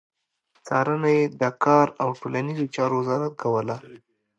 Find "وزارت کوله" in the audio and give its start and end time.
3.01-3.75